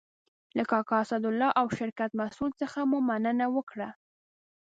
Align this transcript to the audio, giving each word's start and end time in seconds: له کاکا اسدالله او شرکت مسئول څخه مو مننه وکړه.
له 0.57 0.63
کاکا 0.71 0.97
اسدالله 1.03 1.49
او 1.59 1.65
شرکت 1.77 2.11
مسئول 2.21 2.51
څخه 2.61 2.79
مو 2.89 2.97
مننه 3.09 3.45
وکړه. 3.55 3.89